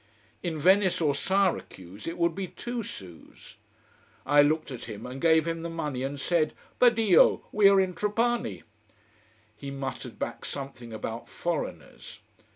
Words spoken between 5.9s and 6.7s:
and said: